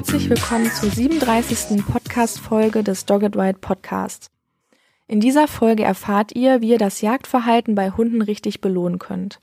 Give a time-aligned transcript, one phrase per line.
[0.00, 1.84] Herzlich willkommen zur 37.
[1.84, 4.30] Podcast-Folge des Dogged Ride Podcasts.
[5.06, 9.42] In dieser Folge erfahrt ihr, wie ihr das Jagdverhalten bei Hunden richtig belohnen könnt.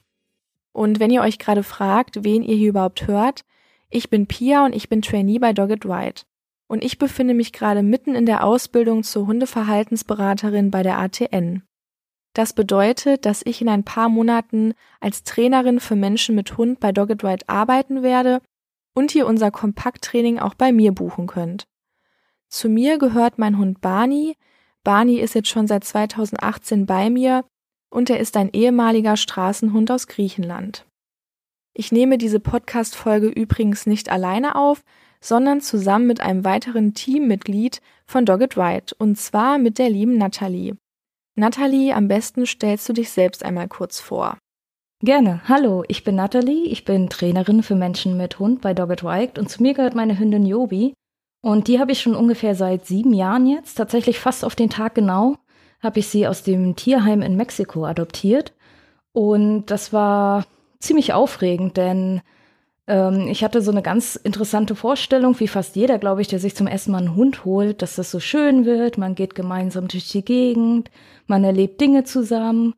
[0.71, 3.45] Und wenn ihr euch gerade fragt, wen ihr hier überhaupt hört,
[3.91, 6.21] ich bin Pia und ich bin Trainee bei Dogged Ride.
[6.65, 11.61] Und ich befinde mich gerade mitten in der Ausbildung zur Hundeverhaltensberaterin bei der ATN.
[12.33, 16.91] Das bedeutet, dass ich in ein paar Monaten als Trainerin für Menschen mit Hund bei
[16.91, 18.41] Dogged Ride arbeiten werde
[18.97, 21.67] und ihr unser Kompakttraining auch bei mir buchen könnt.
[22.49, 24.35] Zu mir gehört mein Hund Barney.
[24.83, 27.45] Barney ist jetzt schon seit 2018 bei mir
[27.91, 30.87] und er ist ein ehemaliger Straßenhund aus Griechenland.
[31.75, 34.81] Ich nehme diese Podcast-Folge übrigens nicht alleine auf,
[35.21, 40.75] sondern zusammen mit einem weiteren Teammitglied von Dogged Ride und zwar mit der lieben Natalie.
[41.35, 44.39] Natalie, am besten stellst du dich selbst einmal kurz vor.
[45.03, 45.41] Gerne.
[45.47, 46.65] Hallo, ich bin Nathalie.
[46.65, 50.17] Ich bin Trainerin für Menschen mit Hund bei Dogged Wild und zu mir gehört meine
[50.17, 50.95] Hündin Jobi.
[51.41, 54.95] Und die habe ich schon ungefähr seit sieben Jahren jetzt, tatsächlich fast auf den Tag
[54.95, 55.35] genau,
[55.81, 58.53] habe ich sie aus dem Tierheim in Mexiko adoptiert.
[59.13, 60.47] Und das war
[60.79, 62.21] ziemlich aufregend, denn
[62.87, 66.55] ähm, ich hatte so eine ganz interessante Vorstellung, wie fast jeder, glaube ich, der sich
[66.55, 68.97] zum ersten Mal einen Hund holt, dass das so schön wird.
[68.97, 70.89] Man geht gemeinsam durch die Gegend,
[71.27, 72.73] man erlebt Dinge zusammen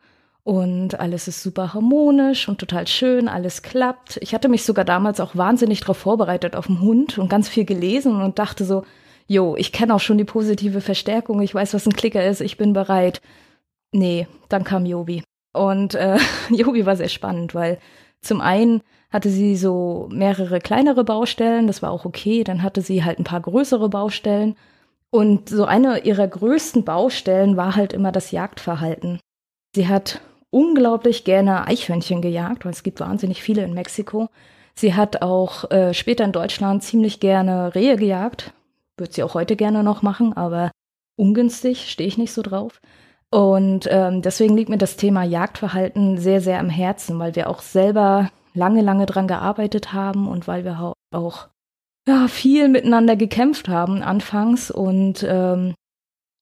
[0.49, 4.17] und alles ist super harmonisch und total schön, alles klappt.
[4.23, 7.65] Ich hatte mich sogar damals auch wahnsinnig darauf vorbereitet auf den Hund und ganz viel
[7.65, 8.83] gelesen und dachte so,
[9.27, 12.57] jo, ich kenne auch schon die positive Verstärkung, ich weiß, was ein Klicker ist, ich
[12.57, 13.21] bin bereit.
[13.91, 15.21] Nee, dann kam Jobi.
[15.53, 16.17] Und äh,
[16.49, 17.77] Jobi war sehr spannend, weil
[18.19, 18.81] zum einen
[19.11, 22.43] hatte sie so mehrere kleinere Baustellen, das war auch okay.
[22.43, 24.55] Dann hatte sie halt ein paar größere Baustellen.
[25.11, 29.19] Und so eine ihrer größten Baustellen war halt immer das Jagdverhalten.
[29.75, 30.21] Sie hat
[30.51, 34.29] unglaublich gerne Eichhörnchen gejagt, weil es gibt wahnsinnig viele in Mexiko.
[34.75, 38.53] Sie hat auch äh, später in Deutschland ziemlich gerne Rehe gejagt.
[38.97, 40.71] Würde sie auch heute gerne noch machen, aber
[41.17, 42.79] ungünstig, stehe ich nicht so drauf.
[43.31, 47.61] Und ähm, deswegen liegt mir das Thema Jagdverhalten sehr, sehr am Herzen, weil wir auch
[47.61, 51.47] selber lange, lange dran gearbeitet haben und weil wir auch
[52.07, 55.75] ja, viel miteinander gekämpft haben anfangs und ähm,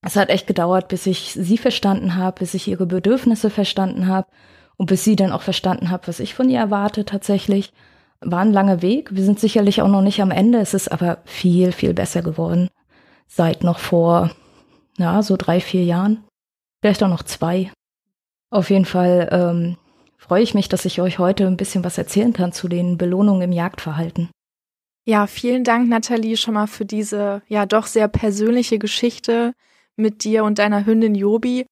[0.07, 4.27] es hat echt gedauert, bis ich sie verstanden habe, bis ich ihre Bedürfnisse verstanden habe
[4.77, 7.73] und bis sie dann auch verstanden habe, was ich von ihr erwarte tatsächlich.
[8.21, 9.13] War ein langer Weg.
[9.13, 10.59] Wir sind sicherlich auch noch nicht am Ende.
[10.59, 12.69] Es ist aber viel, viel besser geworden.
[13.27, 14.31] Seit noch vor,
[14.97, 16.23] ja, so drei, vier Jahren.
[16.81, 17.69] Vielleicht auch noch zwei.
[18.49, 19.77] Auf jeden Fall ähm,
[20.17, 23.41] freue ich mich, dass ich euch heute ein bisschen was erzählen kann zu den Belohnungen
[23.41, 24.29] im Jagdverhalten.
[25.03, 29.53] Ja, vielen Dank, Nathalie, schon mal für diese ja doch sehr persönliche Geschichte
[29.97, 31.65] mit dir und deiner Hündin Jobi.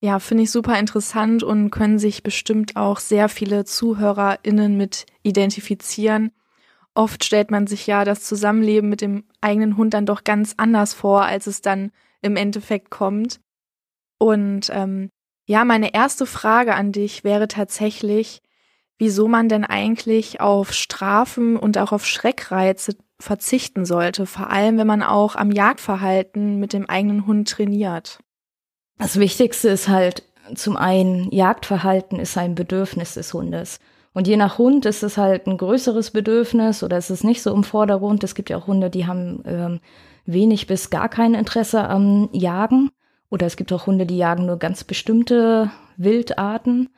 [0.00, 6.32] Ja, finde ich super interessant und können sich bestimmt auch sehr viele ZuhörerInnen mit identifizieren.
[6.94, 10.92] Oft stellt man sich ja das Zusammenleben mit dem eigenen Hund dann doch ganz anders
[10.92, 11.90] vor, als es dann
[12.20, 13.40] im Endeffekt kommt.
[14.18, 15.08] Und ähm,
[15.46, 18.42] ja, meine erste Frage an dich wäre tatsächlich,
[18.98, 24.86] wieso man denn eigentlich auf Strafen und auch auf Schreckreize verzichten sollte, vor allem wenn
[24.86, 28.18] man auch am Jagdverhalten mit dem eigenen Hund trainiert.
[28.98, 30.22] Das Wichtigste ist halt
[30.54, 33.78] zum einen, Jagdverhalten ist ein Bedürfnis des Hundes.
[34.12, 37.54] Und je nach Hund ist es halt ein größeres Bedürfnis oder ist es nicht so
[37.54, 38.22] im Vordergrund.
[38.24, 39.80] Es gibt ja auch Hunde, die haben ähm,
[40.26, 42.90] wenig bis gar kein Interesse am Jagen.
[43.30, 46.90] Oder es gibt auch Hunde, die jagen nur ganz bestimmte Wildarten.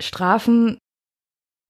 [0.00, 0.78] Strafen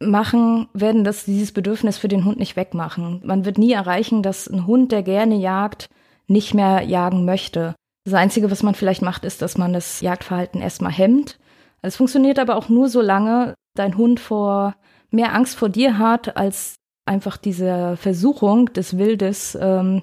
[0.00, 3.20] machen, werden das dieses Bedürfnis für den Hund nicht wegmachen.
[3.24, 5.88] Man wird nie erreichen, dass ein Hund, der gerne jagt,
[6.26, 7.74] nicht mehr jagen möchte.
[8.04, 11.38] Das Einzige, was man vielleicht macht, ist, dass man das Jagdverhalten erstmal hemmt.
[11.82, 14.74] Es funktioniert aber auch nur so lange, dein Hund vor
[15.10, 16.76] mehr Angst vor dir hat, als
[17.06, 20.02] einfach diese Versuchung des Wildes ähm,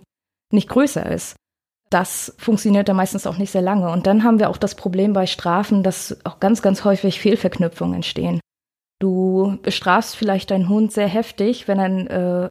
[0.51, 1.35] nicht größer ist.
[1.89, 3.91] Das funktioniert dann meistens auch nicht sehr lange.
[3.91, 7.95] Und dann haben wir auch das Problem bei Strafen, dass auch ganz, ganz häufig Fehlverknüpfungen
[7.95, 8.39] entstehen.
[9.01, 12.49] Du bestrafst vielleicht deinen Hund sehr heftig, wenn er, äh,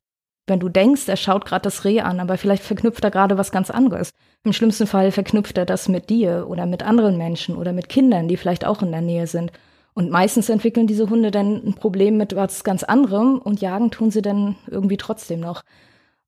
[0.49, 3.53] wenn du denkst, er schaut gerade das Reh an, aber vielleicht verknüpft er gerade was
[3.53, 4.11] ganz anderes.
[4.43, 8.27] Im schlimmsten Fall verknüpft er das mit dir oder mit anderen Menschen oder mit Kindern,
[8.27, 9.53] die vielleicht auch in der Nähe sind.
[9.95, 14.11] Und meistens entwickeln diese Hunde dann ein Problem mit was ganz anderem und jagen tun
[14.11, 15.63] sie dann irgendwie trotzdem noch.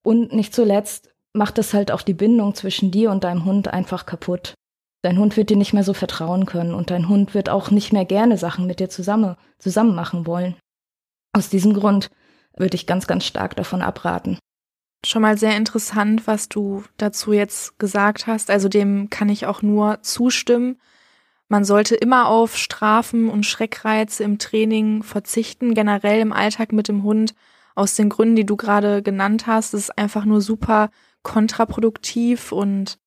[0.04, 4.06] Und nicht zuletzt macht es halt auch die Bindung zwischen dir und deinem Hund einfach
[4.06, 4.54] kaputt.
[5.02, 7.92] Dein Hund wird dir nicht mehr so vertrauen können und dein Hund wird auch nicht
[7.92, 10.54] mehr gerne Sachen mit dir zusammen, zusammen machen wollen.
[11.32, 12.10] Aus diesem Grund
[12.56, 14.38] würde ich ganz, ganz stark davon abraten.
[15.04, 18.50] Schon mal sehr interessant, was du dazu jetzt gesagt hast.
[18.50, 20.80] Also dem kann ich auch nur zustimmen.
[21.48, 27.02] Man sollte immer auf Strafen und Schreckreize im Training verzichten, generell im Alltag mit dem
[27.02, 27.34] Hund.
[27.74, 30.90] Aus den Gründen, die du gerade genannt hast, ist einfach nur super
[31.22, 32.98] kontraproduktiv und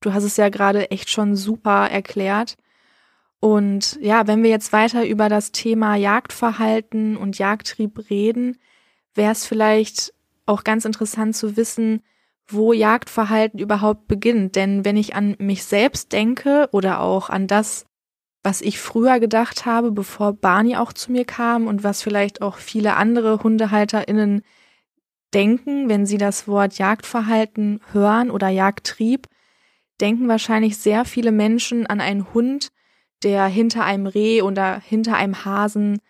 [0.00, 2.56] du hast es ja gerade echt schon super erklärt.
[3.40, 8.58] Und ja, wenn wir jetzt weiter über das Thema Jagdverhalten und Jagdtrieb reden,
[9.14, 10.12] wäre es vielleicht
[10.46, 12.02] auch ganz interessant zu wissen,
[12.48, 14.56] wo Jagdverhalten überhaupt beginnt.
[14.56, 17.86] Denn wenn ich an mich selbst denke oder auch an das,
[18.42, 22.56] was ich früher gedacht habe, bevor Barney auch zu mir kam und was vielleicht auch
[22.56, 24.42] viele andere HundehalterInnen
[25.32, 29.28] denken, wenn sie das Wort Jagdverhalten hören oder Jagdtrieb,
[30.00, 32.68] denken wahrscheinlich sehr viele Menschen an einen Hund,
[33.22, 36.00] der hinter einem Reh oder hinter einem Hasen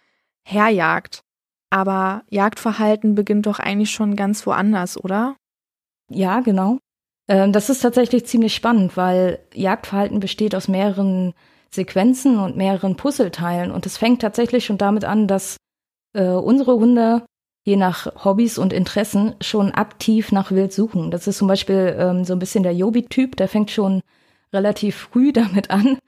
[0.44, 1.22] herjagt.
[1.70, 5.37] Aber Jagdverhalten beginnt doch eigentlich schon ganz woanders, oder?
[6.08, 6.78] Ja, genau.
[7.28, 11.32] Ähm, das ist tatsächlich ziemlich spannend, weil Jagdverhalten besteht aus mehreren
[11.70, 13.70] Sequenzen und mehreren Puzzleteilen.
[13.70, 15.56] Und es fängt tatsächlich schon damit an, dass
[16.12, 17.25] äh, unsere Hunde
[17.64, 21.10] je nach Hobbys und Interessen schon aktiv nach Wild suchen.
[21.10, 24.02] Das ist zum Beispiel ähm, so ein bisschen der Jobi-Typ, der fängt schon
[24.52, 25.98] relativ früh damit an,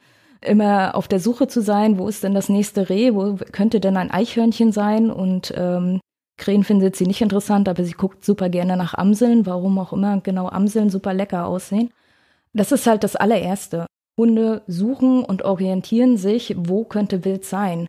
[0.41, 3.97] immer auf der Suche zu sein, wo ist denn das nächste Reh, wo könnte denn
[3.97, 6.01] ein Eichhörnchen sein und ähm,
[6.39, 10.21] Krähen findet sie nicht interessant, aber sie guckt super gerne nach Amseln, warum auch immer
[10.21, 11.91] genau Amseln super lecker aussehen.
[12.53, 13.87] Das ist halt das allererste.
[14.19, 17.89] Hunde suchen und orientieren sich, wo könnte Wild sein.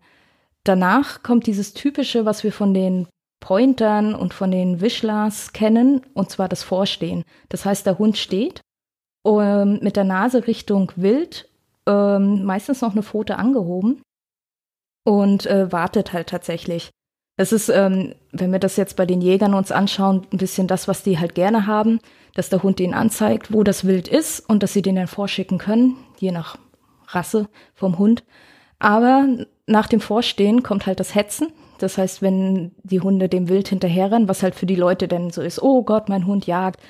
[0.63, 3.07] Danach kommt dieses typische, was wir von den
[3.43, 7.25] Pointern und von den Wischlers kennen, und zwar das Vorstehen.
[7.49, 8.61] Das heißt, der Hund steht
[9.27, 11.49] ähm, mit der Nase Richtung Wild,
[11.85, 14.01] ähm, meistens noch eine Pfote angehoben
[15.03, 16.91] und äh, wartet halt tatsächlich.
[17.35, 20.87] Das ist, ähm, wenn wir das jetzt bei den Jägern uns anschauen, ein bisschen das,
[20.87, 21.99] was die halt gerne haben,
[22.35, 25.57] dass der Hund ihnen anzeigt, wo das Wild ist und dass sie den dann vorschicken
[25.57, 26.57] können, je nach
[27.09, 28.23] Rasse vom Hund.
[28.79, 29.27] Aber
[29.67, 31.47] nach dem Vorstehen kommt halt das Hetzen.
[31.83, 35.41] Das heißt, wenn die Hunde dem Wild hinterherrennen, was halt für die Leute denn so
[35.41, 36.81] ist, oh Gott, mein Hund jagt.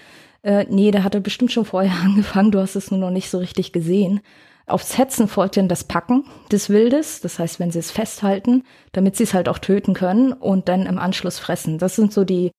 [0.44, 3.40] Äh, nee, der hatte bestimmt schon vorher angefangen, du hast es nur noch nicht so
[3.40, 4.22] richtig gesehen.
[4.68, 9.18] Aufs Hetzen folgt dann das Packen des Wildes, das heißt, wenn sie es festhalten, damit
[9.18, 11.80] sie es halt auch töten können und dann im Anschluss fressen.
[11.80, 12.52] Das sind so die,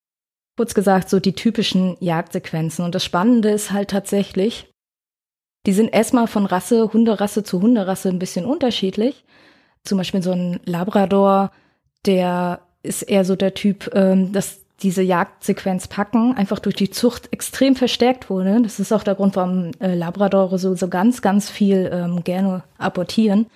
[0.57, 2.85] kurz gesagt, so die typischen Jagdsequenzen.
[2.85, 4.71] Und das Spannende ist halt tatsächlich,
[5.67, 9.25] die sind erstmal von Rasse, Hunderasse zu Hunderasse ein bisschen unterschiedlich.
[9.85, 11.53] Zum Beispiel so ein Labrador,
[12.07, 17.33] der ist eher so der Typ, ähm, dass diese Jagdsequenz packen, einfach durch die Zucht
[17.33, 18.61] extrem verstärkt wurde.
[18.63, 22.65] Das ist auch der Grund, warum äh, Labradore so, so ganz, ganz viel ähm, gerne
[22.79, 23.47] abortieren.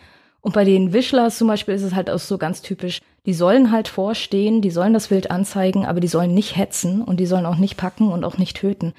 [0.40, 3.00] Und bei den Wischlers zum Beispiel ist es halt auch so ganz typisch.
[3.26, 7.18] Die sollen halt vorstehen, die sollen das Wild anzeigen, aber die sollen nicht hetzen und
[7.18, 8.94] die sollen auch nicht packen und auch nicht töten.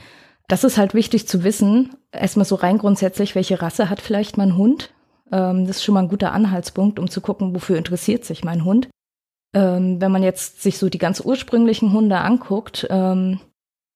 [0.48, 1.96] Das ist halt wichtig zu wissen.
[2.12, 4.92] Erstmal so rein grundsätzlich, welche Rasse hat vielleicht mein Hund?
[5.32, 8.66] Ähm, das ist schon mal ein guter Anhaltspunkt, um zu gucken, wofür interessiert sich mein
[8.66, 8.90] Hund.
[9.54, 13.40] Ähm, wenn man jetzt sich so die ganz ursprünglichen Hunde anguckt, ähm,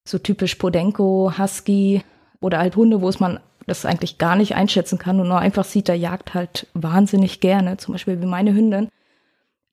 [0.08, 2.04] so typisch Podenco, Husky
[2.40, 5.64] oder halt Hunde, wo es man das eigentlich gar nicht einschätzen kann und nur einfach
[5.64, 8.90] sieht, der jagt halt wahnsinnig gerne, zum Beispiel wie meine Hündin.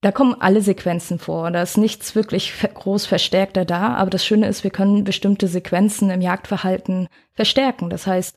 [0.02, 1.50] Da kommen alle Sequenzen vor.
[1.50, 3.94] Da ist nichts wirklich groß verstärkter da.
[3.94, 7.90] Aber das Schöne ist, wir können bestimmte Sequenzen im Jagdverhalten verstärken.
[7.90, 8.36] Das heißt,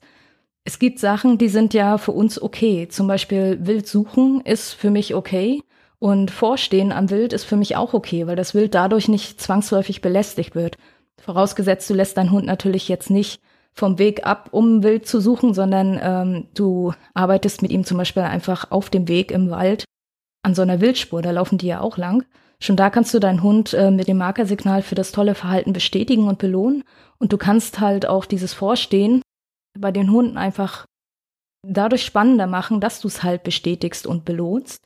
[0.66, 2.90] es gibt Sachen, die sind ja für uns okay.
[2.90, 5.62] Zum Beispiel Wild suchen ist für mich okay.
[6.04, 10.02] Und Vorstehen am Wild ist für mich auch okay, weil das Wild dadurch nicht zwangsläufig
[10.02, 10.76] belästigt wird.
[11.22, 13.40] Vorausgesetzt, du lässt deinen Hund natürlich jetzt nicht
[13.72, 18.24] vom Weg ab, um Wild zu suchen, sondern ähm, du arbeitest mit ihm zum Beispiel
[18.24, 19.86] einfach auf dem Weg im Wald
[20.42, 22.26] an so einer Wildspur, da laufen die ja auch lang.
[22.60, 26.28] Schon da kannst du deinen Hund äh, mit dem Markersignal für das tolle Verhalten bestätigen
[26.28, 26.84] und belohnen.
[27.18, 29.22] Und du kannst halt auch dieses Vorstehen
[29.80, 30.86] bei den Hunden einfach
[31.66, 34.86] dadurch spannender machen, dass du es halt bestätigst und belohnst.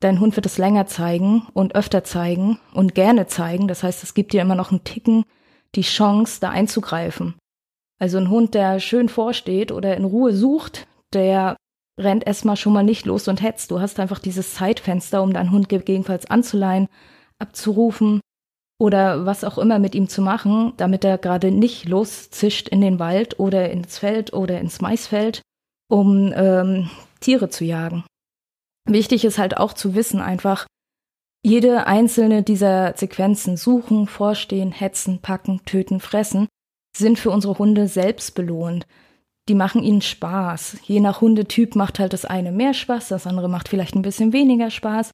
[0.00, 3.68] Dein Hund wird es länger zeigen und öfter zeigen und gerne zeigen.
[3.68, 5.24] Das heißt, es gibt dir immer noch einen Ticken
[5.74, 7.34] die Chance, da einzugreifen.
[7.98, 11.56] Also ein Hund, der schön vorsteht oder in Ruhe sucht, der
[11.98, 13.70] rennt erstmal schon mal nicht los und hetzt.
[13.70, 16.88] Du hast einfach dieses Zeitfenster, um deinen Hund gegebenenfalls anzuleihen,
[17.38, 18.20] abzurufen
[18.80, 22.98] oder was auch immer mit ihm zu machen, damit er gerade nicht loszischt in den
[22.98, 25.42] Wald oder ins Feld oder ins Maisfeld,
[25.88, 28.04] um ähm, Tiere zu jagen.
[28.86, 30.66] Wichtig ist halt auch zu wissen einfach,
[31.42, 36.48] jede einzelne dieser Sequenzen suchen, vorstehen, hetzen, packen, töten, fressen
[36.96, 38.86] sind für unsere Hunde selbst belohnt.
[39.48, 40.78] Die machen ihnen Spaß.
[40.84, 44.32] Je nach Hundetyp macht halt das eine mehr Spaß, das andere macht vielleicht ein bisschen
[44.32, 45.10] weniger Spaß.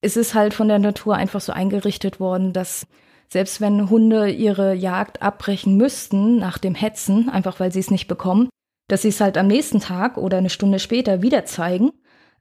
[0.00, 2.86] Es ist halt von der Natur einfach so eingerichtet worden, dass
[3.28, 8.08] selbst wenn Hunde ihre Jagd abbrechen müssten nach dem Hetzen, einfach weil sie es nicht
[8.08, 8.48] bekommen,
[8.88, 11.92] dass sie es halt am nächsten Tag oder eine Stunde später wieder zeigen,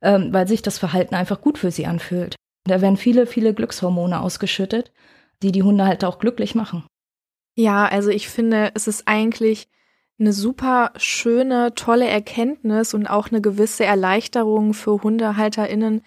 [0.02, 2.36] ähm, weil sich das Verhalten einfach gut für sie anfühlt.
[2.66, 4.92] Da werden viele, viele Glückshormone ausgeschüttet,
[5.42, 6.84] die die Hunde halt auch glücklich machen.
[7.56, 9.68] Ja, also ich finde, es ist eigentlich
[10.20, 16.04] eine super schöne, tolle Erkenntnis und auch eine gewisse Erleichterung für HundehalterInnen,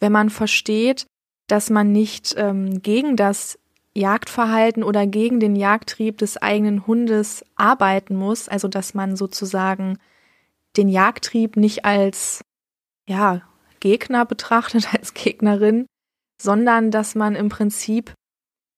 [0.00, 1.06] wenn man versteht,
[1.46, 3.58] dass man nicht ähm, gegen das
[3.94, 9.98] Jagdverhalten oder gegen den Jagdtrieb des eigenen Hundes arbeiten muss, also dass man sozusagen
[10.76, 12.42] den Jagdtrieb nicht als
[13.08, 13.42] ja,
[13.80, 15.86] Gegner betrachtet, als Gegnerin,
[16.40, 18.12] sondern dass man im Prinzip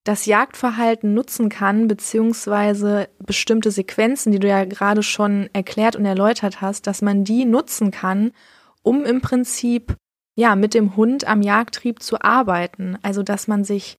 [0.05, 6.61] das Jagdverhalten nutzen kann, beziehungsweise bestimmte Sequenzen, die du ja gerade schon erklärt und erläutert
[6.61, 8.31] hast, dass man die nutzen kann,
[8.83, 9.97] um im Prinzip
[10.37, 12.99] ja mit dem Hund am Jagdtrieb zu arbeiten.
[13.03, 13.97] Also dass man sich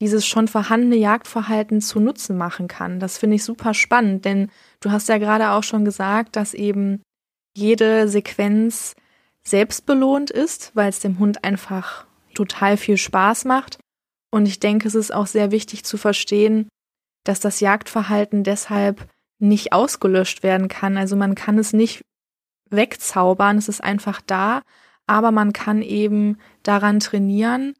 [0.00, 3.00] dieses schon vorhandene Jagdverhalten zu Nutzen machen kann.
[3.00, 4.50] Das finde ich super spannend, denn
[4.80, 7.02] du hast ja gerade auch schon gesagt, dass eben
[7.56, 8.94] jede Sequenz
[9.42, 13.78] selbstbelohnt ist, weil es dem Hund einfach total viel Spaß macht.
[14.30, 16.68] Und ich denke, es ist auch sehr wichtig zu verstehen,
[17.24, 20.96] dass das Jagdverhalten deshalb nicht ausgelöscht werden kann.
[20.96, 22.02] Also man kann es nicht
[22.70, 24.62] wegzaubern, es ist einfach da,
[25.06, 27.74] aber man kann eben daran trainieren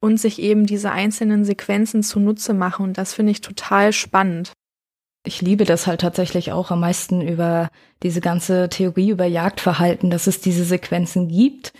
[0.00, 2.84] und sich eben diese einzelnen Sequenzen zunutze machen.
[2.84, 4.52] Und das finde ich total spannend.
[5.24, 7.68] Ich liebe das halt tatsächlich auch am meisten über
[8.02, 11.72] diese ganze Theorie über Jagdverhalten, dass es diese Sequenzen gibt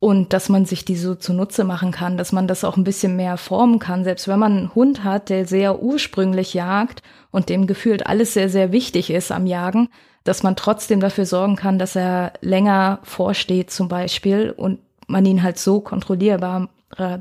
[0.00, 3.16] und dass man sich die so zunutze machen kann, dass man das auch ein bisschen
[3.16, 4.04] mehr formen kann.
[4.04, 8.48] Selbst wenn man einen Hund hat, der sehr ursprünglich jagt und dem gefühlt alles sehr,
[8.48, 9.88] sehr wichtig ist am Jagen,
[10.22, 15.42] dass man trotzdem dafür sorgen kann, dass er länger vorsteht zum Beispiel und man ihn
[15.42, 16.68] halt so kontrollierbar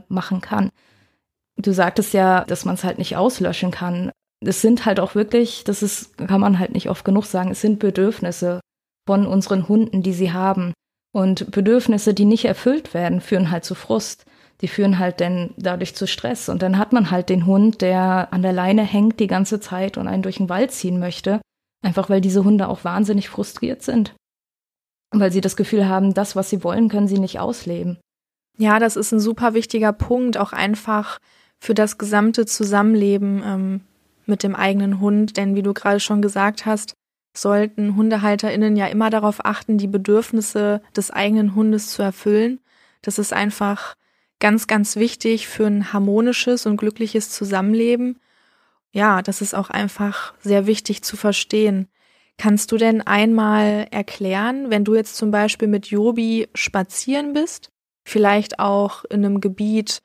[0.08, 0.70] machen kann.
[1.58, 4.12] Du sagtest ja, dass man es halt nicht auslöschen kann.
[4.40, 7.62] Es sind halt auch wirklich, das ist, kann man halt nicht oft genug sagen, es
[7.62, 8.60] sind Bedürfnisse
[9.08, 10.74] von unseren Hunden, die sie haben.
[11.14, 14.26] Und Bedürfnisse, die nicht erfüllt werden, führen halt zu Frust.
[14.62, 16.50] Die führen halt dann dadurch zu Stress.
[16.50, 19.98] Und dann hat man halt den Hund, der an der Leine hängt die ganze Zeit
[19.98, 21.42] und einen durch den Wald ziehen möchte.
[21.84, 24.14] Einfach weil diese Hunde auch wahnsinnig frustriert sind.
[25.12, 27.98] Weil sie das Gefühl haben, das, was sie wollen, können sie nicht ausleben.
[28.58, 31.20] Ja, das ist ein super wichtiger Punkt, auch einfach
[31.60, 33.82] für das gesamte Zusammenleben ähm,
[34.28, 35.38] mit dem eigenen Hund.
[35.38, 36.96] Denn wie du gerade schon gesagt hast,
[37.34, 42.60] sollten HundehalterInnen ja immer darauf achten, die Bedürfnisse des eigenen Hundes zu erfüllen.
[43.02, 43.96] Das ist einfach
[44.40, 48.20] ganz, ganz wichtig für ein harmonisches und glückliches Zusammenleben.
[48.92, 51.88] Ja, das ist auch einfach sehr wichtig zu verstehen.
[52.38, 57.72] Kannst du denn einmal erklären, wenn du jetzt zum Beispiel mit Jobi spazieren bist,
[58.04, 60.02] vielleicht auch in einem Gebiet,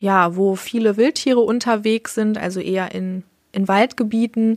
[0.00, 3.22] ja, wo viele Wildtiere unterwegs sind, also eher in,
[3.58, 4.56] in Waldgebieten,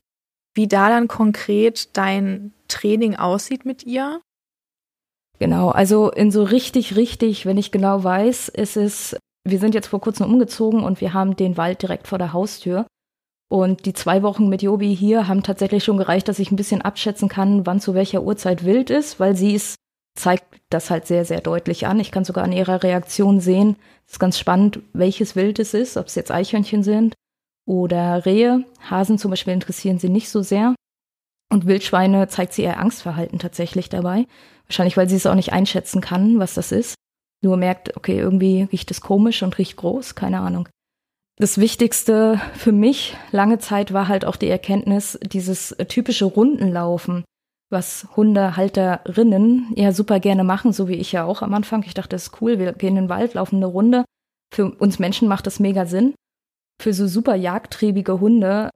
[0.55, 4.21] wie da dann konkret dein Training aussieht mit ihr?
[5.39, 9.87] Genau, also in so richtig, richtig, wenn ich genau weiß, ist es, wir sind jetzt
[9.87, 12.85] vor kurzem umgezogen und wir haben den Wald direkt vor der Haustür.
[13.49, 16.81] Und die zwei Wochen mit Jobi hier haben tatsächlich schon gereicht, dass ich ein bisschen
[16.81, 19.75] abschätzen kann, wann zu welcher Uhrzeit wild ist, weil sie ist
[20.17, 21.99] zeigt das halt sehr, sehr deutlich an.
[21.99, 25.97] Ich kann sogar an ihrer Reaktion sehen, es ist ganz spannend, welches Wild es ist,
[25.97, 27.15] ob es jetzt Eichhörnchen sind
[27.71, 28.65] oder Rehe.
[28.89, 30.75] Hasen zum Beispiel interessieren sie nicht so sehr.
[31.49, 34.27] Und Wildschweine zeigt sie eher Angstverhalten tatsächlich dabei.
[34.67, 36.95] Wahrscheinlich, weil sie es auch nicht einschätzen kann, was das ist.
[37.41, 40.67] Nur merkt, okay, irgendwie riecht es komisch und riecht groß, keine Ahnung.
[41.37, 47.23] Das Wichtigste für mich lange Zeit war halt auch die Erkenntnis, dieses typische Rundenlaufen
[47.71, 51.83] was Hundehalterinnen ja super gerne machen, so wie ich ja auch am Anfang.
[51.83, 54.03] Ich dachte, das ist cool, wir gehen in den Wald, laufen eine Runde.
[54.53, 56.13] Für uns Menschen macht das mega Sinn.
[56.81, 58.71] Für so super jagdtriebige Hunde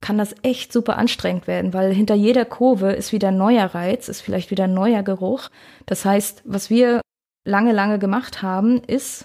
[0.00, 4.08] kann das echt super anstrengend werden, weil hinter jeder Kurve ist wieder ein neuer Reiz,
[4.08, 5.48] ist vielleicht wieder ein neuer Geruch.
[5.86, 7.00] Das heißt, was wir
[7.44, 9.24] lange, lange gemacht haben, ist,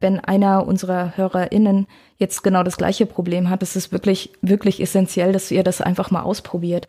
[0.00, 1.86] wenn einer unserer HörerInnen
[2.18, 6.10] jetzt genau das gleiche Problem hat, ist es wirklich, wirklich essentiell, dass ihr das einfach
[6.10, 6.86] mal ausprobiert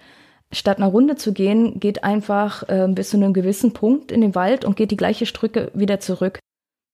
[0.51, 4.35] statt einer Runde zu gehen, geht einfach äh, bis zu einem gewissen Punkt in den
[4.35, 6.39] Wald und geht die gleiche Strecke wieder zurück.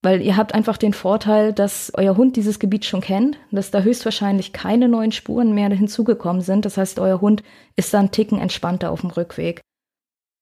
[0.03, 3.81] Weil ihr habt einfach den Vorteil, dass euer Hund dieses Gebiet schon kennt, dass da
[3.81, 6.65] höchstwahrscheinlich keine neuen Spuren mehr hinzugekommen sind.
[6.65, 7.43] Das heißt, euer Hund
[7.75, 9.62] ist dann Ticken entspannter auf dem Rückweg.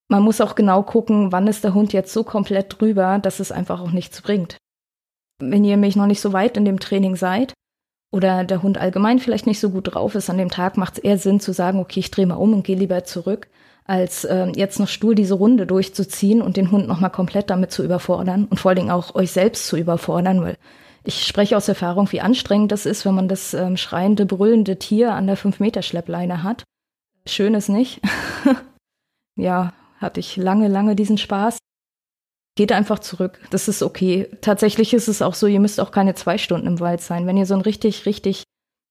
[0.10, 3.52] man muss auch genau gucken, wann ist der Hund jetzt so komplett drüber, dass es
[3.52, 4.58] einfach auch nichts bringt.
[5.40, 7.54] Wenn ihr mich noch nicht so weit in dem Training seid
[8.12, 11.04] oder der Hund allgemein vielleicht nicht so gut drauf ist an dem Tag, macht es
[11.04, 13.48] eher Sinn zu sagen, okay, ich drehe mal um und gehe lieber zurück,
[13.90, 17.84] als äh, jetzt noch Stuhl diese Runde durchzuziehen und den Hund nochmal komplett damit zu
[17.84, 20.58] überfordern und vor allen Dingen auch euch selbst zu überfordern, weil
[21.04, 25.14] ich spreche aus Erfahrung, wie anstrengend das ist, wenn man das ähm, schreiende, brüllende Tier
[25.14, 26.66] an der 5-Meter-Schleppleine hat.
[27.26, 28.00] Schön ist nicht.
[29.36, 31.58] ja, hatte ich lange, lange diesen Spaß.
[32.56, 33.40] Geht einfach zurück.
[33.50, 34.30] Das ist okay.
[34.42, 37.26] Tatsächlich ist es auch so, ihr müsst auch keine zwei Stunden im Wald sein.
[37.26, 38.44] Wenn ihr so einen richtig, richtig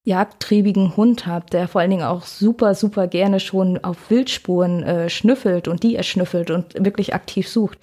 [0.08, 5.10] jagdtriebigen Hund habt, der vor allen Dingen auch super, super gerne schon auf Wildspuren äh,
[5.10, 7.78] schnüffelt und die erschnüffelt und wirklich aktiv sucht,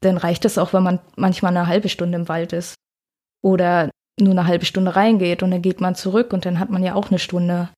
[0.00, 2.74] dann reicht es auch, wenn man manchmal eine halbe Stunde im Wald ist.
[3.42, 6.82] Oder nur eine halbe Stunde reingeht und dann geht man zurück und dann hat man
[6.82, 7.70] ja auch eine Stunde.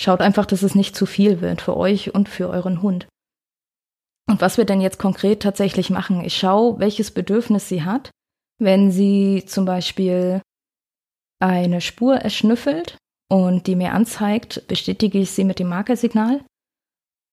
[0.00, 3.06] Schaut einfach, dass es nicht zu viel wird für euch und für euren Hund.
[4.28, 8.10] Und was wir denn jetzt konkret tatsächlich machen, ich schaue, welches Bedürfnis sie hat.
[8.58, 10.40] Wenn sie zum Beispiel
[11.40, 12.96] eine Spur erschnüffelt
[13.30, 16.44] und die mir anzeigt, bestätige ich sie mit dem Markersignal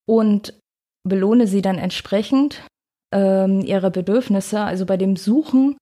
[0.07, 0.53] und
[1.07, 2.65] belohne sie dann entsprechend
[3.13, 4.62] ähm, ihrer Bedürfnisse.
[4.62, 5.77] Also bei dem Suchen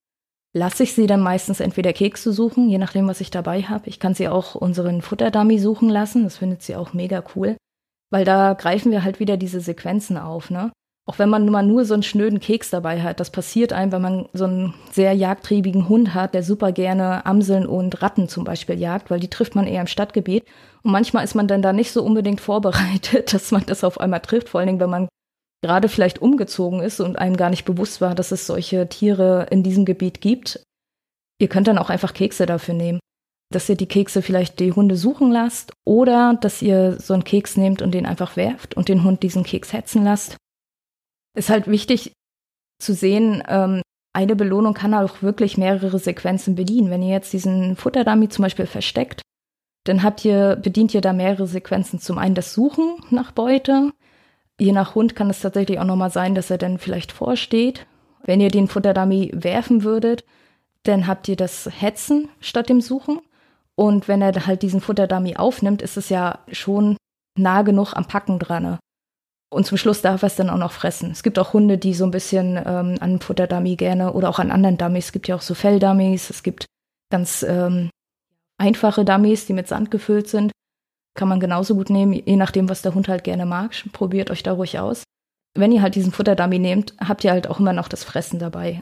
[0.54, 3.88] lasse ich sie dann meistens entweder Kekse suchen, je nachdem, was ich dabei habe.
[3.88, 7.56] Ich kann sie auch unseren Futterdummy suchen lassen, das findet sie auch mega cool,
[8.10, 10.70] weil da greifen wir halt wieder diese Sequenzen auf, ne?
[11.04, 14.02] Auch wenn man mal nur so einen schnöden Keks dabei hat, das passiert einem, wenn
[14.02, 18.78] man so einen sehr jagdtriebigen Hund hat, der super gerne Amseln und Ratten zum Beispiel
[18.78, 20.44] jagt, weil die trifft man eher im Stadtgebiet.
[20.84, 24.20] Und manchmal ist man dann da nicht so unbedingt vorbereitet, dass man das auf einmal
[24.20, 25.08] trifft, vor allen Dingen, wenn man
[25.64, 29.64] gerade vielleicht umgezogen ist und einem gar nicht bewusst war, dass es solche Tiere in
[29.64, 30.62] diesem Gebiet gibt.
[31.40, 33.00] Ihr könnt dann auch einfach Kekse dafür nehmen
[33.54, 37.58] dass ihr die Kekse vielleicht die Hunde suchen lasst oder dass ihr so einen Keks
[37.58, 40.38] nehmt und den einfach werft und den Hund diesen Keks hetzen lasst
[41.34, 42.12] ist halt wichtig
[42.78, 46.90] zu sehen, ähm, eine Belohnung kann auch wirklich mehrere Sequenzen bedienen.
[46.90, 49.22] Wenn ihr jetzt diesen Futterdummy zum Beispiel versteckt,
[49.84, 51.98] dann habt ihr, bedient ihr da mehrere Sequenzen.
[51.98, 53.92] Zum einen das Suchen nach Beute.
[54.60, 57.86] Je nach Hund kann es tatsächlich auch nochmal sein, dass er dann vielleicht vorsteht.
[58.22, 60.24] Wenn ihr den Futterdummy werfen würdet,
[60.84, 63.20] dann habt ihr das Hetzen statt dem Suchen.
[63.74, 66.96] Und wenn er halt diesen Futterdummy aufnimmt, ist es ja schon
[67.36, 68.78] nah genug am Packen dran.
[69.52, 71.10] Und zum Schluss darf er es dann auch noch fressen.
[71.10, 74.50] Es gibt auch Hunde, die so ein bisschen ähm, an Futterdummy gerne oder auch an
[74.50, 75.06] anderen Dummies.
[75.06, 76.30] Es gibt ja auch so Felldummies.
[76.30, 76.64] Es gibt
[77.10, 77.90] ganz ähm,
[78.56, 80.52] einfache Dummies, die mit Sand gefüllt sind.
[81.14, 83.72] Kann man genauso gut nehmen, je nachdem, was der Hund halt gerne mag.
[83.92, 85.04] Probiert euch da ruhig aus.
[85.54, 88.80] Wenn ihr halt diesen Futterdummy nehmt, habt ihr halt auch immer noch das Fressen dabei.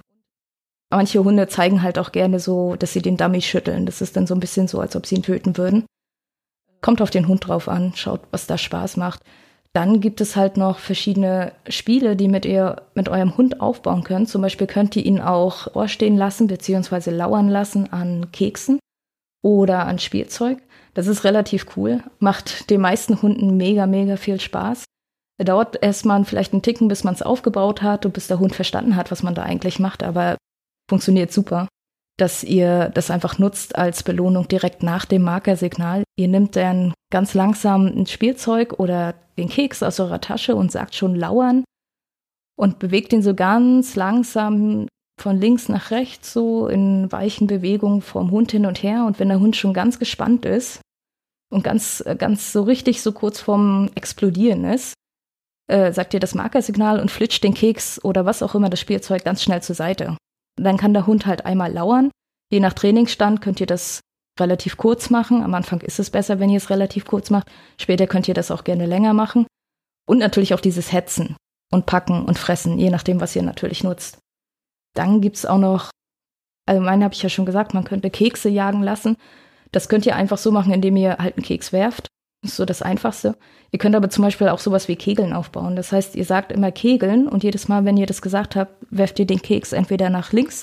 [0.89, 3.87] Manche Hunde zeigen halt auch gerne so, dass sie den Dummy schütteln.
[3.87, 5.85] Das ist dann so ein bisschen so, als ob sie ihn töten würden.
[6.81, 9.21] Kommt auf den Hund drauf an, schaut, was da Spaß macht.
[9.73, 14.29] Dann gibt es halt noch verschiedene Spiele, die mit ihr, mit eurem Hund aufbauen könnt.
[14.29, 17.11] Zum Beispiel könnt ihr ihn auch vorstehen lassen bzw.
[17.11, 18.81] lauern lassen an Keksen
[19.43, 20.59] oder an Spielzeug.
[20.95, 24.85] Das ist relativ cool, macht den meisten Hunden mega, mega viel Spaß.
[25.39, 28.97] Dauert erstmal vielleicht einen Ticken, bis man es aufgebaut hat und bis der Hund verstanden
[28.97, 30.37] hat, was man da eigentlich macht, aber
[30.91, 31.69] funktioniert super
[32.21, 36.05] dass ihr das einfach nutzt als Belohnung direkt nach dem Markersignal.
[36.17, 40.95] Ihr nimmt dann ganz langsam ein Spielzeug oder den Keks aus eurer Tasche und sagt
[40.95, 41.65] schon lauern
[42.57, 44.87] und bewegt ihn so ganz langsam
[45.19, 49.29] von links nach rechts so in weichen Bewegungen vom Hund hin und her und wenn
[49.29, 50.81] der Hund schon ganz gespannt ist
[51.51, 54.95] und ganz ganz so richtig so kurz vorm explodieren ist,
[55.69, 59.25] äh, sagt ihr das Markersignal und flitscht den Keks oder was auch immer das Spielzeug
[59.25, 60.17] ganz schnell zur Seite.
[60.63, 62.11] Dann kann der Hund halt einmal lauern.
[62.53, 64.01] Je nach Trainingsstand könnt ihr das
[64.39, 65.43] relativ kurz machen.
[65.43, 67.49] Am Anfang ist es besser, wenn ihr es relativ kurz macht.
[67.79, 69.47] Später könnt ihr das auch gerne länger machen.
[70.07, 71.37] Und natürlich auch dieses Hetzen
[71.71, 74.19] und Packen und Fressen, je nachdem, was ihr natürlich nutzt.
[74.95, 75.91] Dann gibt's auch noch,
[76.67, 79.17] allgemein habe ich ja schon gesagt, man könnte Kekse jagen lassen.
[79.71, 82.09] Das könnt ihr einfach so machen, indem ihr halt einen Keks werft.
[82.43, 83.37] Das ist so das Einfachste.
[83.71, 85.77] Ihr könnt aber zum Beispiel auch sowas wie Kegeln aufbauen.
[85.77, 89.19] Das heißt, ihr sagt immer Kegeln und jedes Mal, wenn ihr das gesagt habt, werft
[89.19, 90.63] ihr den Keks entweder nach links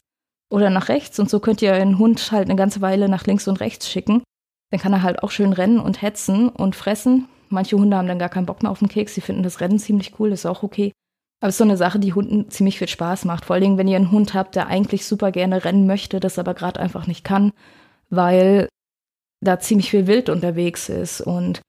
[0.50, 3.48] oder nach rechts und so könnt ihr einen Hund halt eine ganze Weile nach links
[3.48, 4.24] und rechts schicken.
[4.72, 7.28] Dann kann er halt auch schön rennen und hetzen und fressen.
[7.50, 9.14] Manche Hunde haben dann gar keinen Bock mehr auf den Keks.
[9.14, 10.92] Sie finden das Rennen ziemlich cool, ist auch okay.
[11.40, 13.46] Aber es ist so eine Sache, die Hunden ziemlich viel Spaß macht.
[13.46, 16.40] Vor allen Dingen, wenn ihr einen Hund habt, der eigentlich super gerne rennen möchte, das
[16.40, 17.52] aber gerade einfach nicht kann,
[18.10, 18.68] weil
[19.42, 21.62] da ziemlich viel Wild unterwegs ist und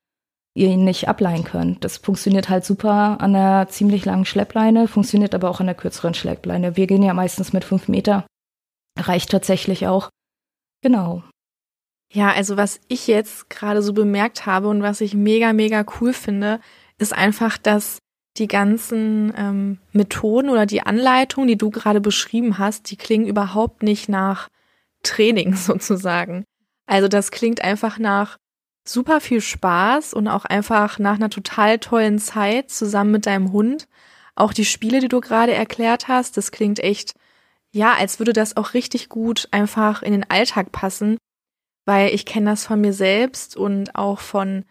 [0.58, 1.84] ihr ihn nicht ableihen könnt.
[1.84, 6.14] Das funktioniert halt super an einer ziemlich langen Schleppleine, funktioniert aber auch an der kürzeren
[6.14, 6.76] Schleppleine.
[6.76, 8.26] Wir gehen ja meistens mit fünf Meter.
[8.98, 10.10] Reicht tatsächlich auch.
[10.82, 11.22] Genau.
[12.12, 16.12] Ja, also was ich jetzt gerade so bemerkt habe und was ich mega, mega cool
[16.12, 16.60] finde,
[16.98, 17.98] ist einfach, dass
[18.38, 23.82] die ganzen ähm, Methoden oder die Anleitung, die du gerade beschrieben hast, die klingen überhaupt
[23.82, 24.48] nicht nach
[25.02, 26.44] Training sozusagen.
[26.86, 28.38] Also das klingt einfach nach
[28.88, 33.88] super viel Spaß und auch einfach nach einer total tollen Zeit zusammen mit deinem Hund.
[34.34, 37.14] Auch die Spiele, die du gerade erklärt hast, das klingt echt,
[37.72, 41.18] ja, als würde das auch richtig gut einfach in den Alltag passen,
[41.84, 44.64] weil ich kenne das von mir selbst und auch von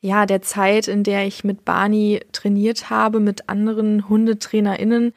[0.00, 5.12] ja, der Zeit, in der ich mit Barney trainiert habe, mit anderen HundetrainerInnen,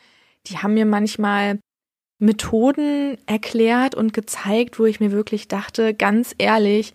[0.47, 1.59] die haben mir manchmal
[2.17, 6.93] Methoden erklärt und gezeigt, wo ich mir wirklich dachte, ganz ehrlich,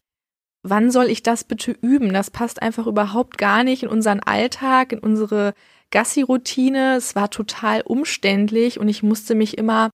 [0.65, 2.13] wann soll ich das bitte üben?
[2.13, 5.55] Das passt einfach überhaupt gar nicht in unseren Alltag, in unsere
[5.91, 6.97] Gassi-Routine.
[6.97, 9.91] Es war total umständlich und ich musste mich immer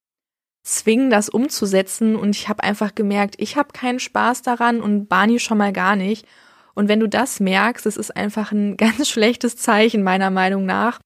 [0.63, 5.39] zwingen, das umzusetzen und ich habe einfach gemerkt, ich habe keinen Spaß daran und Barney
[5.39, 6.25] schon mal gar nicht.
[6.73, 10.99] Und wenn du das merkst, das ist einfach ein ganz schlechtes Zeichen meiner Meinung nach.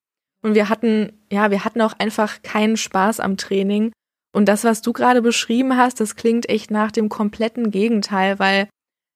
[0.43, 3.91] Und wir hatten, ja, wir hatten auch einfach keinen Spaß am Training.
[4.31, 8.67] Und das, was du gerade beschrieben hast, das klingt echt nach dem kompletten Gegenteil, weil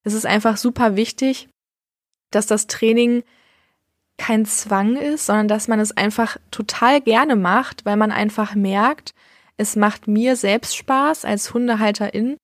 [0.09, 1.49] es ist einfach super wichtig,
[2.31, 3.23] dass das Training
[4.17, 9.13] kein Zwang ist, sondern dass man es einfach total gerne macht, weil man einfach merkt,
[9.55, 12.37] es macht mir selbst Spaß als Hundehalterin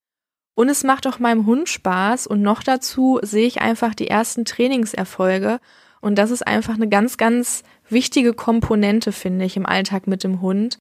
[0.55, 4.45] und es macht auch meinem Hund Spaß und noch dazu sehe ich einfach die ersten
[4.45, 5.59] Trainingserfolge
[6.01, 10.39] und das ist einfach eine ganz, ganz wichtige Komponente, finde ich, im Alltag mit dem
[10.39, 10.77] Hund.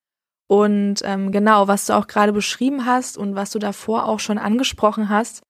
[0.46, 4.36] Und ähm, genau, was du auch gerade beschrieben hast und was du davor auch schon
[4.36, 5.42] angesprochen hast,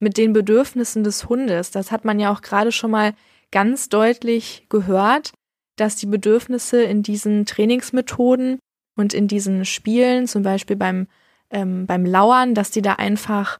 [0.00, 3.14] mit den Bedürfnissen des Hundes, das hat man ja auch gerade schon mal
[3.50, 5.32] ganz deutlich gehört,
[5.76, 8.58] dass die Bedürfnisse in diesen Trainingsmethoden
[8.96, 11.06] und in diesen Spielen, zum Beispiel beim,
[11.50, 13.58] ähm, beim Lauern, dass die da einfach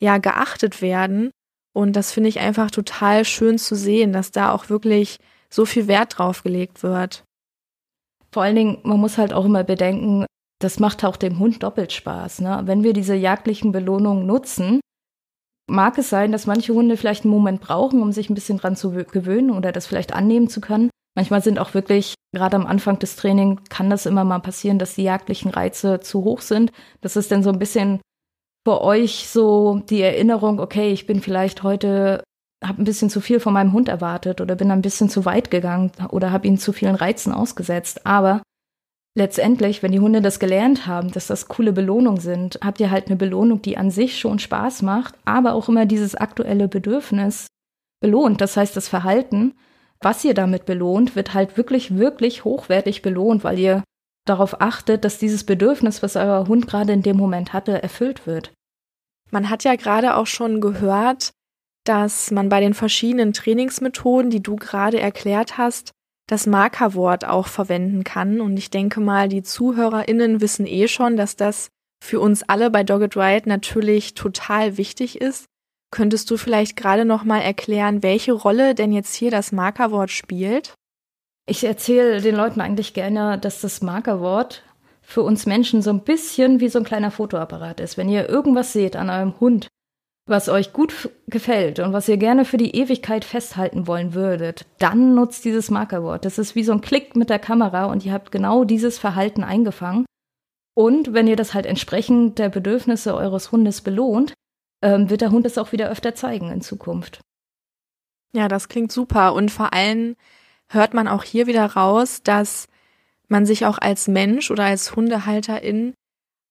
[0.00, 1.30] ja geachtet werden.
[1.72, 5.18] Und das finde ich einfach total schön zu sehen, dass da auch wirklich
[5.50, 7.24] so viel Wert drauf gelegt wird.
[8.32, 10.24] Vor allen Dingen, man muss halt auch immer bedenken,
[10.60, 12.40] das macht auch dem Hund doppelt Spaß.
[12.40, 12.62] Ne?
[12.64, 14.80] Wenn wir diese jagdlichen Belohnungen nutzen,
[15.68, 18.76] mag es sein, dass manche Hunde vielleicht einen Moment brauchen, um sich ein bisschen dran
[18.76, 20.90] zu gewöhnen oder das vielleicht annehmen zu können.
[21.16, 24.94] Manchmal sind auch wirklich, gerade am Anfang des Trainings, kann das immer mal passieren, dass
[24.94, 26.72] die jagdlichen Reize zu hoch sind.
[27.00, 28.00] Das ist dann so ein bisschen
[28.66, 32.22] für euch so die Erinnerung, okay, ich bin vielleicht heute,
[32.62, 35.50] habe ein bisschen zu viel von meinem Hund erwartet oder bin ein bisschen zu weit
[35.50, 38.04] gegangen oder habe ihn zu vielen Reizen ausgesetzt.
[38.06, 38.42] Aber
[39.16, 43.06] letztendlich, wenn die Hunde das gelernt haben, dass das coole Belohnungen sind, habt ihr halt
[43.06, 47.46] eine Belohnung, die an sich schon Spaß macht, aber auch immer dieses aktuelle Bedürfnis
[48.00, 48.40] belohnt.
[48.42, 49.54] Das heißt, das Verhalten,
[50.00, 53.82] was ihr damit belohnt, wird halt wirklich, wirklich hochwertig belohnt, weil ihr
[54.26, 58.52] darauf achtet, dass dieses Bedürfnis, was euer Hund gerade in dem Moment hatte, erfüllt wird.
[59.30, 61.30] Man hat ja gerade auch schon gehört,
[61.84, 65.92] dass man bei den verschiedenen Trainingsmethoden, die du gerade erklärt hast,
[66.26, 68.40] das Markerwort auch verwenden kann.
[68.40, 71.68] Und ich denke mal, die ZuhörerInnen wissen eh schon, dass das
[72.02, 75.46] für uns alle bei Dogged Ride natürlich total wichtig ist.
[75.90, 80.74] Könntest du vielleicht gerade noch mal erklären, welche Rolle denn jetzt hier das Markerwort spielt?
[81.48, 84.64] Ich erzähle den Leuten eigentlich gerne, dass das Markerwort
[85.00, 87.96] für uns Menschen so ein bisschen wie so ein kleiner Fotoapparat ist.
[87.96, 89.68] Wenn ihr irgendwas seht an eurem Hund,
[90.26, 95.14] was euch gut gefällt und was ihr gerne für die Ewigkeit festhalten wollen würdet, dann
[95.14, 96.24] nutzt dieses Markerwort.
[96.24, 99.44] Das ist wie so ein Klick mit der Kamera und ihr habt genau dieses Verhalten
[99.44, 100.04] eingefangen.
[100.74, 104.34] Und wenn ihr das halt entsprechend der Bedürfnisse eures Hundes belohnt,
[104.82, 107.20] ähm, wird der Hund es auch wieder öfter zeigen in Zukunft.
[108.34, 109.32] Ja, das klingt super.
[109.32, 110.16] Und vor allem
[110.68, 112.68] hört man auch hier wieder raus, dass
[113.28, 115.94] man sich auch als Mensch oder als Hundehalterin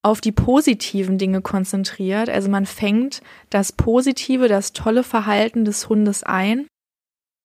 [0.06, 2.30] auf die positiven Dinge konzentriert.
[2.30, 6.68] Also man fängt das positive, das tolle Verhalten des Hundes ein.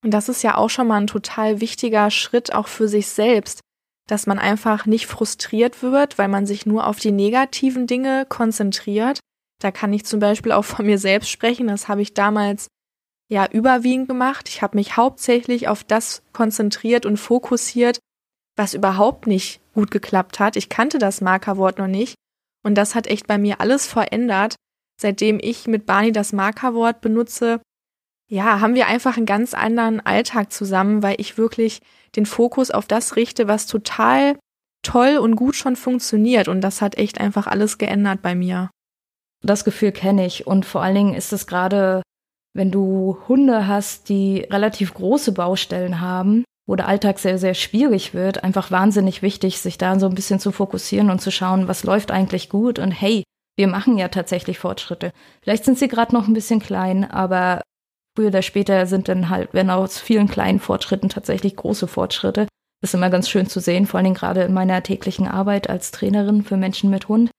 [0.05, 3.61] Und das ist ja auch schon mal ein total wichtiger Schritt auch für sich selbst,
[4.09, 9.21] dass man einfach nicht frustriert wird, weil man sich nur auf die negativen Dinge konzentriert.
[9.63, 11.69] Da kann ich zum Beispiel auch von mir selbst sprechen.
[11.69, 12.67] Das habe ich damals
[13.31, 14.51] ja überwiegend gemacht.
[14.51, 18.01] Ich habe mich hauptsächlich auf das konzentriert und fokussiert,
[18.55, 20.57] was überhaupt nicht gut geklappt hat.
[20.57, 22.17] Ich kannte das Markerwort noch nicht
[22.63, 24.57] und das hat echt bei mir alles verändert.
[25.01, 27.61] Seitdem ich mit Barney das Markerwort benutze,
[28.29, 31.81] ja, haben wir einfach einen ganz anderen Alltag zusammen, weil ich wirklich
[32.17, 34.39] den Fokus auf das richte, was total
[34.83, 38.71] toll und gut schon funktioniert und das hat echt einfach alles geändert bei mir.
[39.43, 42.03] Das Gefühl kenne ich und vor allen Dingen ist es gerade
[42.53, 48.15] wenn du Hunde hast, die relativ große Baustellen haben, wo der Alltag sehr, sehr schwierig
[48.15, 51.83] wird, einfach wahnsinnig wichtig, sich da so ein bisschen zu fokussieren und zu schauen, was
[51.83, 53.25] läuft eigentlich gut und hey,
[53.57, 55.13] wir machen ja tatsächlich Fortschritte.
[55.43, 57.61] Vielleicht sind sie gerade noch ein bisschen klein, aber
[58.17, 62.47] früher oder später sind dann halt, wenn aus vielen kleinen Fortschritten tatsächlich große Fortschritte.
[62.81, 65.69] Das ist immer ganz schön zu sehen, vor allen Dingen gerade in meiner täglichen Arbeit
[65.69, 67.33] als Trainerin für Menschen mit Hund.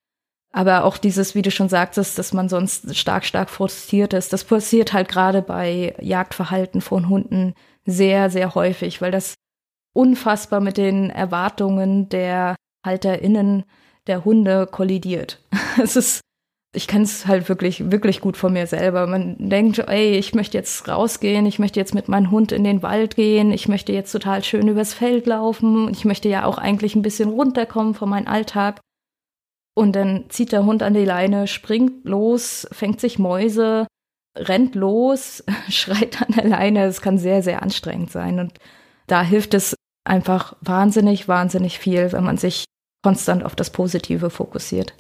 [0.54, 4.44] Aber auch dieses, wie du schon sagtest, dass man sonst stark, stark frustriert ist, das
[4.44, 7.54] passiert halt gerade bei Jagdverhalten von Hunden
[7.86, 9.36] sehr, sehr häufig, weil das
[9.94, 13.64] unfassbar mit den Erwartungen der HalterInnen
[14.08, 15.42] der Hunde kollidiert.
[15.82, 16.22] es ist,
[16.74, 19.06] ich kenne es halt wirklich, wirklich gut von mir selber.
[19.08, 22.82] Man denkt, ey, ich möchte jetzt rausgehen, ich möchte jetzt mit meinem Hund in den
[22.82, 26.96] Wald gehen, ich möchte jetzt total schön übers Feld laufen, ich möchte ja auch eigentlich
[26.96, 28.80] ein bisschen runterkommen von meinem Alltag.
[29.74, 33.88] Und dann zieht der Hund an die Leine, springt los, fängt sich Mäuse,
[34.36, 36.86] rennt los, schreit an der Leine.
[36.86, 38.40] Es kann sehr, sehr anstrengend sein.
[38.40, 38.54] Und
[39.08, 42.66] da hilft es einfach wahnsinnig, wahnsinnig viel, wenn man sich
[43.04, 44.96] konstant auf das Positive fokussiert.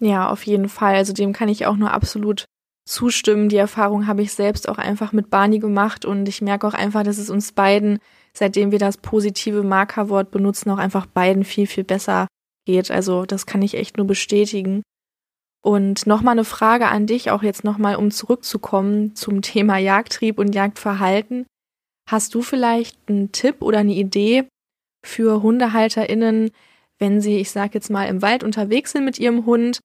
[0.00, 0.96] Ja, auf jeden Fall.
[0.96, 2.44] Also dem kann ich auch nur absolut
[2.84, 3.48] zustimmen.
[3.48, 7.04] Die Erfahrung habe ich selbst auch einfach mit Barney gemacht und ich merke auch einfach,
[7.04, 7.98] dass es uns beiden,
[8.34, 12.26] seitdem wir das positive Markerwort benutzen, auch einfach beiden viel, viel besser
[12.66, 12.90] geht.
[12.90, 14.82] Also das kann ich echt nur bestätigen.
[15.64, 20.54] Und nochmal eine Frage an dich, auch jetzt nochmal, um zurückzukommen zum Thema Jagdtrieb und
[20.54, 21.46] Jagdverhalten.
[22.10, 24.48] Hast du vielleicht einen Tipp oder eine Idee
[25.04, 26.50] für HundehalterInnen,
[26.98, 29.80] wenn sie, ich sag jetzt mal, im Wald unterwegs sind mit ihrem Hund.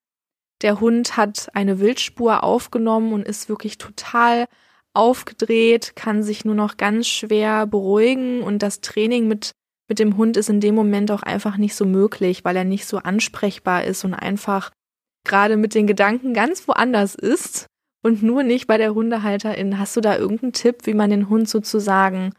[0.63, 4.47] Der Hund hat eine Wildspur aufgenommen und ist wirklich total
[4.95, 9.51] aufgedreht, kann sich nur noch ganz schwer beruhigen und das Training mit,
[9.87, 12.87] mit dem Hund ist in dem Moment auch einfach nicht so möglich, weil er nicht
[12.87, 14.71] so ansprechbar ist und einfach
[15.27, 17.67] gerade mit den Gedanken ganz woanders ist
[18.03, 19.79] und nur nicht bei der Hundehalterin.
[19.79, 22.33] Hast du da irgendeinen Tipp, wie man den Hund sozusagen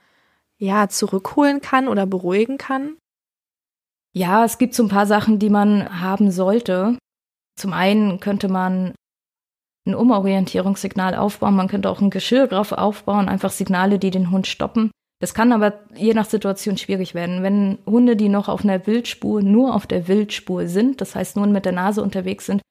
[0.59, 2.96] ja zurückholen kann oder beruhigen kann?
[4.14, 6.98] Ja, es gibt so ein paar Sachen, die man haben sollte.
[7.57, 8.94] Zum einen könnte man
[9.87, 14.46] ein Umorientierungssignal aufbauen, man könnte auch ein Geschirr drauf aufbauen, einfach Signale, die den Hund
[14.46, 14.90] stoppen.
[15.20, 17.42] Das kann aber je nach Situation schwierig werden.
[17.42, 21.46] Wenn Hunde, die noch auf einer Wildspur, nur auf der Wildspur sind, das heißt nur
[21.46, 22.62] mit der Nase unterwegs sind,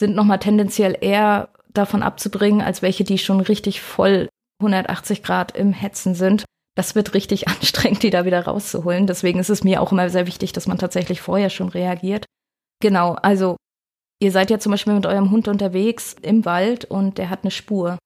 [0.00, 4.28] sind nochmal tendenziell eher davon abzubringen, als welche, die schon richtig voll
[4.60, 6.44] 180 Grad im Hetzen sind
[6.76, 9.08] das wird richtig anstrengend, die da wieder rauszuholen.
[9.08, 12.24] Deswegen ist es mir auch immer sehr wichtig, dass man tatsächlich vorher schon reagiert.
[12.80, 13.56] Genau, also
[14.22, 17.50] ihr seid ja zum Beispiel mit eurem Hund unterwegs im Wald und der hat eine
[17.50, 17.98] Spur.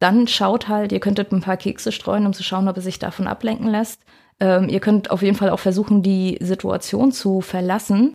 [0.00, 2.98] Dann schaut halt, ihr könntet ein paar Kekse streuen, um zu schauen, ob er sich
[2.98, 4.02] davon ablenken lässt.
[4.40, 8.12] Ähm, ihr könnt auf jeden Fall auch versuchen, die Situation zu verlassen.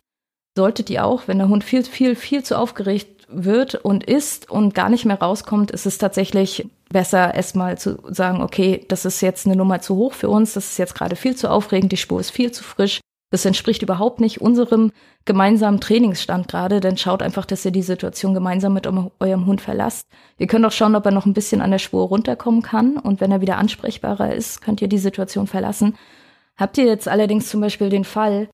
[0.58, 4.74] Solltet ihr auch, wenn der Hund viel, viel, viel zu aufgeregt wird und ist und
[4.74, 9.46] gar nicht mehr rauskommt, ist es tatsächlich besser, erstmal zu sagen, okay, das ist jetzt
[9.46, 12.18] eine Nummer zu hoch für uns, das ist jetzt gerade viel zu aufregend, die Spur
[12.18, 12.98] ist viel zu frisch.
[13.30, 14.90] Das entspricht überhaupt nicht unserem
[15.26, 20.08] gemeinsamen Trainingsstand gerade, denn schaut einfach, dass ihr die Situation gemeinsam mit eurem Hund verlasst.
[20.38, 23.20] Ihr könnt auch schauen, ob er noch ein bisschen an der Spur runterkommen kann und
[23.20, 25.94] wenn er wieder ansprechbarer ist, könnt ihr die Situation verlassen.
[26.56, 28.48] Habt ihr jetzt allerdings zum Beispiel den Fall,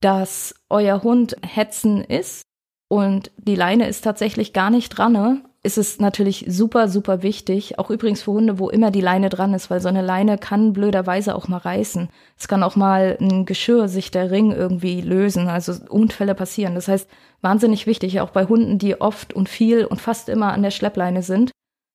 [0.00, 2.42] dass euer Hund hetzen ist
[2.88, 5.42] und die Leine ist tatsächlich gar nicht dran, ne?
[5.66, 9.52] ist es natürlich super, super wichtig, auch übrigens für Hunde, wo immer die Leine dran
[9.52, 12.08] ist, weil so eine Leine kann blöderweise auch mal reißen.
[12.38, 16.76] Es kann auch mal ein Geschirr sich der Ring irgendwie lösen, also Unfälle passieren.
[16.76, 20.62] Das heißt, wahnsinnig wichtig, auch bei Hunden, die oft und viel und fast immer an
[20.62, 21.50] der Schleppleine sind,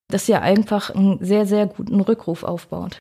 [0.10, 2.98] dass ihr einfach einen sehr, sehr guten Rückruf aufbaut.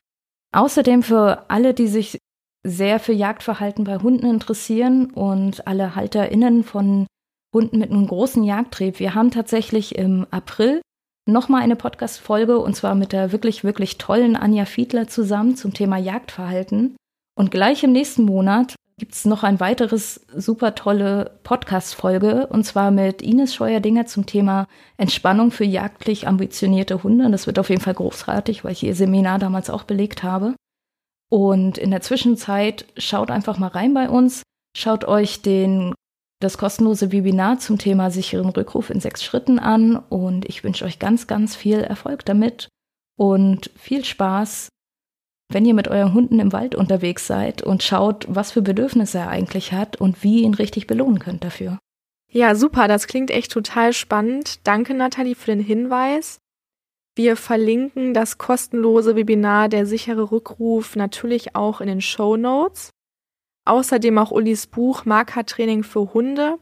[0.53, 2.17] Außerdem für alle, die sich
[2.63, 7.07] sehr für Jagdverhalten bei Hunden interessieren und alle HalterInnen von
[7.53, 8.99] Hunden mit einem großen Jagdtrieb.
[8.99, 10.81] Wir haben tatsächlich im April
[11.27, 15.97] nochmal eine Podcast-Folge und zwar mit der wirklich, wirklich tollen Anja Fiedler zusammen zum Thema
[15.97, 16.95] Jagdverhalten.
[17.35, 22.91] Und gleich im nächsten Monat gibt es noch ein weiteres super tolle Podcast-Folge und zwar
[22.91, 27.29] mit Ines Scheuerdinger zum Thema Entspannung für jagdlich ambitionierte Hunde.
[27.31, 30.53] Das wird auf jeden Fall großartig, weil ich ihr Seminar damals auch belegt habe.
[31.31, 34.43] Und in der Zwischenzeit schaut einfach mal rein bei uns,
[34.75, 35.93] schaut euch den
[36.41, 40.99] das kostenlose Webinar zum Thema sicheren Rückruf in sechs Schritten an und ich wünsche euch
[40.99, 42.67] ganz, ganz viel Erfolg damit
[43.15, 44.69] und viel Spaß,
[45.53, 49.29] wenn ihr mit euren Hunden im Wald unterwegs seid und schaut, was für Bedürfnisse er
[49.29, 51.77] eigentlich hat und wie ihr ihn richtig belohnen könnt dafür.
[52.29, 54.65] Ja, super, das klingt echt total spannend.
[54.67, 56.40] Danke, Nathalie, für den Hinweis.
[57.15, 62.91] Wir verlinken das kostenlose Webinar Der sichere Rückruf natürlich auch in den Show Notes.
[63.65, 66.57] Außerdem auch Ulis Buch Markertraining für Hunde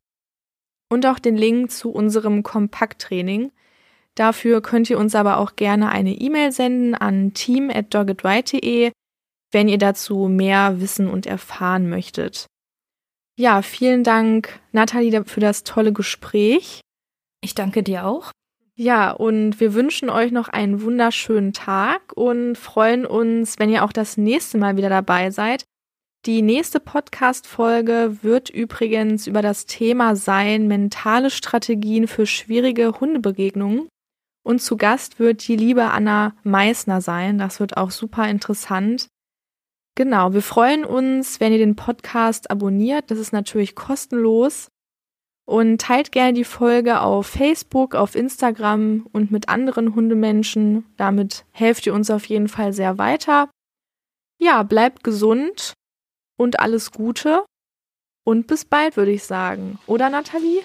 [0.92, 3.52] und auch den Link zu unserem Kompakttraining.
[4.16, 8.92] Dafür könnt ihr uns aber auch gerne eine E-Mail senden an team@doggedright.de,
[9.52, 12.48] wenn ihr dazu mehr wissen und erfahren möchtet.
[13.38, 16.82] Ja, vielen Dank, Nathalie, für das tolle Gespräch.
[17.42, 18.32] Ich danke dir auch.
[18.82, 23.92] Ja, und wir wünschen euch noch einen wunderschönen Tag und freuen uns, wenn ihr auch
[23.92, 25.66] das nächste Mal wieder dabei seid,
[26.26, 33.88] Die nächste Podcast-Folge wird übrigens über das Thema sein, mentale Strategien für schwierige Hundebegegnungen.
[34.44, 37.38] Und zu Gast wird die liebe Anna Meissner sein.
[37.38, 39.08] Das wird auch super interessant.
[39.96, 43.12] Genau, wir freuen uns, wenn ihr den Podcast abonniert.
[43.12, 44.70] Das ist natürlich kostenlos.
[45.50, 50.86] Und teilt gerne die Folge auf Facebook, auf Instagram und mit anderen Hundemenschen.
[50.96, 53.50] Damit helft ihr uns auf jeden Fall sehr weiter.
[54.40, 55.74] Ja, bleibt gesund
[56.38, 57.46] und alles Gute.
[58.24, 59.80] Und bis bald, würde ich sagen.
[59.88, 60.62] Oder, Nathalie?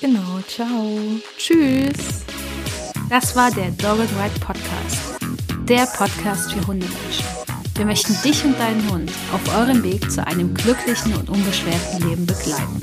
[0.00, 1.00] Genau, ciao.
[1.36, 2.24] Tschüss.
[3.10, 5.18] Das war der Dogged Ride Podcast.
[5.64, 7.26] Der Podcast für Hundemenschen.
[7.74, 12.24] Wir möchten dich und deinen Hund auf eurem Weg zu einem glücklichen und unbeschwerten Leben
[12.24, 12.82] begleiten.